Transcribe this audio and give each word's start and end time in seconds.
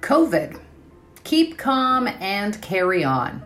COVID. 0.00 0.58
Keep 1.24 1.58
calm 1.58 2.08
and 2.08 2.60
carry 2.62 3.04
on. 3.04 3.42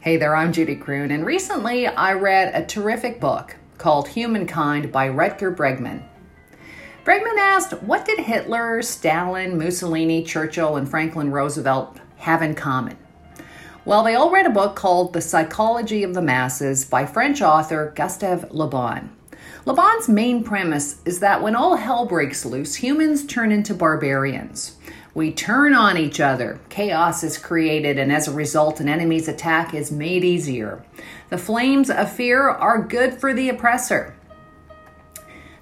Hey 0.00 0.18
there, 0.18 0.36
I'm 0.36 0.52
Judy 0.52 0.76
Croon, 0.76 1.10
and 1.10 1.24
recently 1.24 1.86
I 1.86 2.12
read 2.12 2.54
a 2.54 2.64
terrific 2.64 3.20
book 3.20 3.56
called 3.78 4.08
Humankind 4.08 4.92
by 4.92 5.08
Rutger 5.08 5.56
Bregman. 5.56 6.06
Bregman 7.04 7.38
asked, 7.38 7.72
What 7.82 8.04
did 8.04 8.20
Hitler, 8.20 8.82
Stalin, 8.82 9.56
Mussolini, 9.56 10.22
Churchill, 10.22 10.76
and 10.76 10.88
Franklin 10.88 11.30
Roosevelt 11.30 12.00
have 12.16 12.42
in 12.42 12.54
common? 12.54 12.98
Well, 13.86 14.04
they 14.04 14.14
all 14.14 14.30
read 14.30 14.46
a 14.46 14.50
book 14.50 14.76
called 14.76 15.14
The 15.14 15.22
Psychology 15.22 16.02
of 16.02 16.12
the 16.12 16.22
Masses 16.22 16.84
by 16.84 17.06
French 17.06 17.40
author 17.40 17.92
Gustave 17.96 18.46
Le 18.50 18.68
Bon. 18.68 19.10
Le 19.64 19.74
Bon's 19.74 20.08
main 20.08 20.44
premise 20.44 21.00
is 21.06 21.20
that 21.20 21.42
when 21.42 21.56
all 21.56 21.76
hell 21.76 22.04
breaks 22.06 22.44
loose, 22.44 22.74
humans 22.74 23.24
turn 23.24 23.50
into 23.50 23.74
barbarians. 23.74 24.75
We 25.16 25.32
turn 25.32 25.72
on 25.72 25.96
each 25.96 26.20
other. 26.20 26.60
Chaos 26.68 27.24
is 27.24 27.38
created, 27.38 27.98
and 27.98 28.12
as 28.12 28.28
a 28.28 28.32
result, 28.32 28.80
an 28.80 28.88
enemy's 28.90 29.28
attack 29.28 29.72
is 29.72 29.90
made 29.90 30.24
easier. 30.24 30.84
The 31.30 31.38
flames 31.38 31.88
of 31.88 32.12
fear 32.12 32.50
are 32.50 32.82
good 32.82 33.14
for 33.14 33.32
the 33.32 33.48
oppressor. 33.48 34.14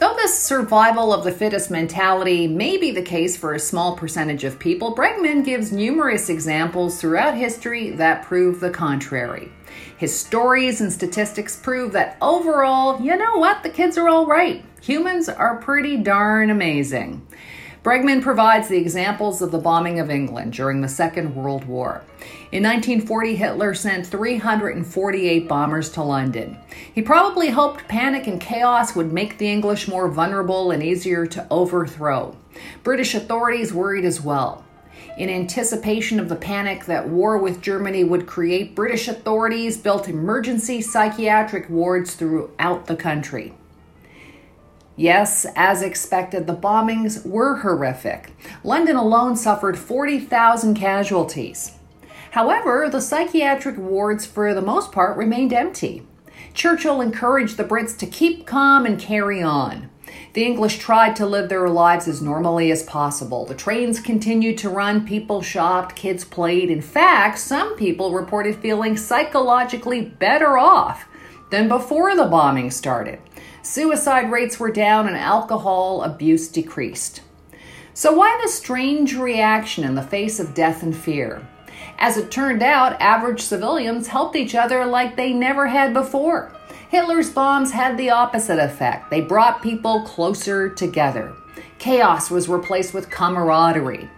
Though 0.00 0.14
this 0.16 0.36
survival 0.36 1.14
of 1.14 1.22
the 1.22 1.30
fittest 1.30 1.70
mentality 1.70 2.48
may 2.48 2.76
be 2.76 2.90
the 2.90 3.02
case 3.02 3.36
for 3.36 3.54
a 3.54 3.60
small 3.60 3.94
percentage 3.94 4.42
of 4.42 4.58
people, 4.58 4.96
Bregman 4.96 5.44
gives 5.44 5.70
numerous 5.70 6.28
examples 6.28 7.00
throughout 7.00 7.36
history 7.36 7.90
that 7.90 8.24
prove 8.24 8.58
the 8.58 8.70
contrary. 8.70 9.52
His 9.96 10.18
stories 10.18 10.80
and 10.80 10.92
statistics 10.92 11.54
prove 11.54 11.92
that 11.92 12.16
overall, 12.20 13.00
you 13.00 13.14
know 13.14 13.38
what, 13.38 13.62
the 13.62 13.70
kids 13.70 13.96
are 13.96 14.08
all 14.08 14.26
right. 14.26 14.64
Humans 14.82 15.28
are 15.28 15.58
pretty 15.58 15.98
darn 15.98 16.50
amazing. 16.50 17.24
Bregman 17.86 18.20
provides 18.20 18.66
the 18.66 18.78
examples 18.78 19.40
of 19.40 19.52
the 19.52 19.60
bombing 19.60 20.00
of 20.00 20.10
England 20.10 20.54
during 20.54 20.80
the 20.80 20.88
Second 20.88 21.36
World 21.36 21.66
War. 21.66 22.02
In 22.50 22.64
1940, 22.64 23.36
Hitler 23.36 23.74
sent 23.74 24.08
348 24.08 25.46
bombers 25.46 25.90
to 25.90 26.02
London. 26.02 26.58
He 26.92 27.00
probably 27.00 27.50
hoped 27.50 27.86
panic 27.86 28.26
and 28.26 28.40
chaos 28.40 28.96
would 28.96 29.12
make 29.12 29.38
the 29.38 29.46
English 29.46 29.86
more 29.86 30.10
vulnerable 30.10 30.72
and 30.72 30.82
easier 30.82 31.26
to 31.26 31.46
overthrow. 31.48 32.36
British 32.82 33.14
authorities 33.14 33.72
worried 33.72 34.04
as 34.04 34.20
well. 34.20 34.64
In 35.16 35.30
anticipation 35.30 36.18
of 36.18 36.28
the 36.28 36.34
panic 36.34 36.86
that 36.86 37.08
war 37.08 37.38
with 37.38 37.62
Germany 37.62 38.02
would 38.02 38.26
create, 38.26 38.74
British 38.74 39.06
authorities 39.06 39.76
built 39.76 40.08
emergency 40.08 40.80
psychiatric 40.80 41.70
wards 41.70 42.16
throughout 42.16 42.86
the 42.86 42.96
country. 42.96 43.54
Yes, 44.96 45.46
as 45.54 45.82
expected, 45.82 46.46
the 46.46 46.54
bombings 46.54 47.24
were 47.26 47.56
horrific. 47.56 48.32
London 48.64 48.96
alone 48.96 49.36
suffered 49.36 49.78
40,000 49.78 50.74
casualties. 50.74 51.72
However, 52.30 52.88
the 52.90 53.00
psychiatric 53.00 53.76
wards, 53.76 54.24
for 54.24 54.54
the 54.54 54.62
most 54.62 54.92
part, 54.92 55.16
remained 55.16 55.52
empty. 55.52 56.06
Churchill 56.54 57.02
encouraged 57.02 57.58
the 57.58 57.64
Brits 57.64 57.96
to 57.98 58.06
keep 58.06 58.46
calm 58.46 58.86
and 58.86 58.98
carry 58.98 59.42
on. 59.42 59.90
The 60.32 60.44
English 60.44 60.78
tried 60.78 61.16
to 61.16 61.26
live 61.26 61.48
their 61.48 61.68
lives 61.68 62.08
as 62.08 62.22
normally 62.22 62.70
as 62.70 62.82
possible. 62.82 63.44
The 63.44 63.54
trains 63.54 64.00
continued 64.00 64.56
to 64.58 64.70
run, 64.70 65.06
people 65.06 65.42
shopped, 65.42 65.96
kids 65.96 66.24
played. 66.24 66.70
In 66.70 66.80
fact, 66.80 67.38
some 67.38 67.76
people 67.76 68.12
reported 68.12 68.56
feeling 68.56 68.96
psychologically 68.96 70.02
better 70.02 70.56
off 70.56 71.06
than 71.50 71.68
before 71.68 72.14
the 72.16 72.24
bombing 72.24 72.70
started. 72.70 73.18
Suicide 73.66 74.30
rates 74.30 74.60
were 74.60 74.70
down 74.70 75.08
and 75.08 75.16
alcohol 75.16 76.02
abuse 76.02 76.46
decreased. 76.46 77.20
So, 77.94 78.12
why 78.12 78.40
the 78.40 78.48
strange 78.48 79.16
reaction 79.16 79.82
in 79.82 79.96
the 79.96 80.02
face 80.02 80.38
of 80.38 80.54
death 80.54 80.84
and 80.84 80.96
fear? 80.96 81.44
As 81.98 82.16
it 82.16 82.30
turned 82.30 82.62
out, 82.62 83.00
average 83.02 83.40
civilians 83.40 84.06
helped 84.06 84.36
each 84.36 84.54
other 84.54 84.86
like 84.86 85.16
they 85.16 85.32
never 85.32 85.66
had 85.66 85.92
before. 85.92 86.52
Hitler's 86.90 87.30
bombs 87.30 87.72
had 87.72 87.98
the 87.98 88.10
opposite 88.10 88.60
effect. 88.60 89.10
They 89.10 89.20
brought 89.20 89.62
people 89.62 90.02
closer 90.02 90.70
together. 90.70 91.34
Chaos 91.78 92.30
was 92.30 92.48
replaced 92.48 92.94
with 92.94 93.10
camaraderie. 93.10 94.08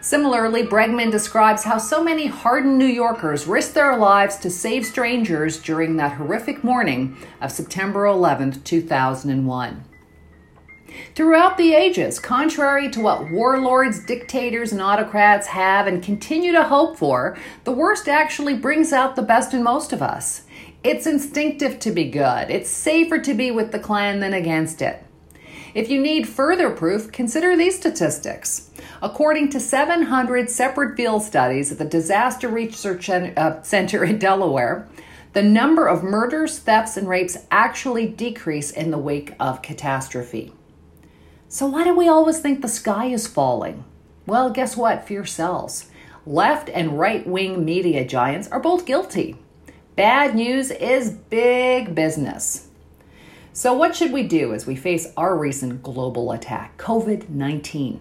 Similarly, 0.00 0.62
Bregman 0.62 1.10
describes 1.10 1.64
how 1.64 1.78
so 1.78 2.02
many 2.02 2.26
hardened 2.26 2.78
New 2.78 2.86
Yorkers 2.86 3.46
risked 3.46 3.74
their 3.74 3.96
lives 3.96 4.36
to 4.38 4.50
save 4.50 4.86
strangers 4.86 5.60
during 5.60 5.96
that 5.96 6.12
horrific 6.12 6.62
morning 6.62 7.16
of 7.40 7.50
September 7.50 8.06
11, 8.06 8.62
2001. 8.62 9.84
Throughout 11.14 11.58
the 11.58 11.74
ages, 11.74 12.18
contrary 12.18 12.88
to 12.90 13.00
what 13.00 13.30
warlords, 13.30 14.04
dictators, 14.04 14.72
and 14.72 14.80
autocrats 14.80 15.48
have 15.48 15.86
and 15.86 16.02
continue 16.02 16.52
to 16.52 16.62
hope 16.62 16.96
for, 16.96 17.36
the 17.64 17.72
worst 17.72 18.08
actually 18.08 18.54
brings 18.54 18.92
out 18.92 19.16
the 19.16 19.22
best 19.22 19.52
in 19.52 19.62
most 19.62 19.92
of 19.92 20.00
us. 20.00 20.44
It's 20.84 21.06
instinctive 21.06 21.80
to 21.80 21.90
be 21.90 22.08
good. 22.08 22.50
It's 22.50 22.70
safer 22.70 23.18
to 23.18 23.34
be 23.34 23.50
with 23.50 23.72
the 23.72 23.78
clan 23.80 24.20
than 24.20 24.32
against 24.32 24.80
it. 24.80 25.04
If 25.74 25.90
you 25.90 26.00
need 26.00 26.28
further 26.28 26.70
proof, 26.70 27.12
consider 27.12 27.56
these 27.56 27.76
statistics. 27.76 28.70
According 29.02 29.50
to 29.50 29.60
700 29.60 30.50
separate 30.50 30.96
field 30.96 31.22
studies 31.22 31.70
at 31.70 31.78
the 31.78 31.84
Disaster 31.84 32.48
Research 32.48 33.08
uh, 33.10 33.62
Center 33.62 34.04
in 34.04 34.18
Delaware, 34.18 34.88
the 35.34 35.42
number 35.42 35.86
of 35.86 36.02
murders, 36.02 36.58
thefts, 36.58 36.96
and 36.96 37.08
rapes 37.08 37.36
actually 37.50 38.08
decrease 38.08 38.70
in 38.70 38.90
the 38.90 38.98
wake 38.98 39.34
of 39.38 39.62
catastrophe. 39.62 40.52
So, 41.48 41.66
why 41.66 41.84
do 41.84 41.94
we 41.94 42.08
always 42.08 42.40
think 42.40 42.60
the 42.60 42.68
sky 42.68 43.06
is 43.06 43.26
falling? 43.26 43.84
Well, 44.26 44.50
guess 44.50 44.76
what? 44.76 45.06
Fear 45.06 45.26
sells. 45.26 45.86
Left 46.26 46.68
and 46.68 46.98
right 46.98 47.26
wing 47.26 47.64
media 47.64 48.06
giants 48.06 48.48
are 48.48 48.60
both 48.60 48.84
guilty. 48.84 49.36
Bad 49.96 50.34
news 50.34 50.70
is 50.70 51.10
big 51.10 51.94
business. 51.94 52.67
So, 53.52 53.72
what 53.72 53.96
should 53.96 54.12
we 54.12 54.22
do 54.22 54.54
as 54.54 54.66
we 54.66 54.76
face 54.76 55.12
our 55.16 55.36
recent 55.36 55.82
global 55.82 56.32
attack, 56.32 56.78
COVID 56.78 57.28
19? 57.28 58.00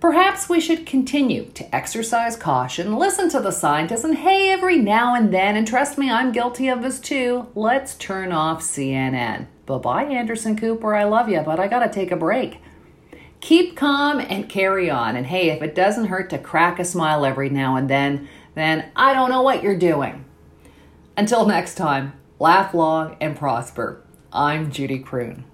Perhaps 0.00 0.48
we 0.48 0.60
should 0.60 0.84
continue 0.84 1.46
to 1.52 1.74
exercise 1.74 2.36
caution, 2.36 2.96
listen 2.96 3.30
to 3.30 3.40
the 3.40 3.50
scientists, 3.50 4.04
and 4.04 4.16
hey, 4.16 4.50
every 4.50 4.76
now 4.76 5.14
and 5.14 5.32
then, 5.32 5.56
and 5.56 5.66
trust 5.66 5.96
me, 5.96 6.10
I'm 6.10 6.32
guilty 6.32 6.68
of 6.68 6.82
this 6.82 7.00
too, 7.00 7.46
let's 7.54 7.94
turn 7.94 8.30
off 8.30 8.60
CNN. 8.60 9.46
Bye 9.64 9.78
bye, 9.78 10.04
Anderson 10.04 10.56
Cooper. 10.56 10.94
I 10.94 11.04
love 11.04 11.28
you, 11.28 11.40
but 11.40 11.58
I 11.58 11.66
gotta 11.66 11.88
take 11.88 12.12
a 12.12 12.16
break. 12.16 12.58
Keep 13.40 13.76
calm 13.76 14.20
and 14.20 14.48
carry 14.48 14.90
on. 14.90 15.16
And 15.16 15.26
hey, 15.26 15.50
if 15.50 15.62
it 15.62 15.74
doesn't 15.74 16.06
hurt 16.06 16.30
to 16.30 16.38
crack 16.38 16.78
a 16.78 16.84
smile 16.84 17.24
every 17.24 17.48
now 17.48 17.76
and 17.76 17.88
then, 17.88 18.28
then 18.54 18.90
I 18.94 19.14
don't 19.14 19.30
know 19.30 19.42
what 19.42 19.62
you're 19.62 19.78
doing. 19.78 20.24
Until 21.16 21.46
next 21.46 21.74
time, 21.76 22.12
laugh 22.38 22.74
long 22.74 23.16
and 23.20 23.36
prosper. 23.36 24.02
I'm 24.32 24.72
Judy 24.72 24.98
Croon. 24.98 25.44